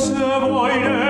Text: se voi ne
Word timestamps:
se 0.00 0.12
voi 0.48 0.78
ne 0.80 1.00